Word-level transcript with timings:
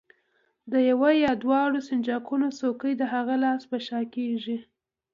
د 0.71 0.73
یوه 0.89 1.09
یا 1.25 1.31
دواړو 1.43 1.79
سنجاقونو 1.89 2.47
څوکې 2.59 2.91
د 2.97 3.03
هغه 3.13 3.35
لاس 3.43 3.61
په 3.71 3.77
شا 3.87 4.01
کېږدئ. 4.15 4.59